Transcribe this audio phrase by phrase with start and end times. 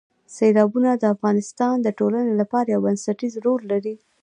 [0.35, 3.95] سیلابونه د افغانستان د ټولنې لپاره یو بنسټیز رول لري.